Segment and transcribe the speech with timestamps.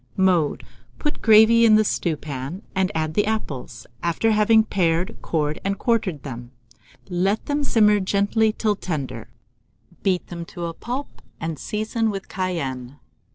[0.17, 0.63] Mode.
[0.97, 5.77] Put the gravy in a stewpan, and add the apples, after having pared, cored, and
[5.77, 6.49] quartered them.
[7.07, 9.29] Let them simmer gently till tender;
[10.01, 12.97] beat them to a pulp, and season with cayenne.